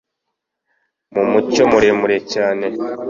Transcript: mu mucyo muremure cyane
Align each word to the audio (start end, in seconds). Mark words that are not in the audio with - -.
mu 1.13 1.23
mucyo 1.31 1.63
muremure 1.71 2.17
cyane 2.33 2.65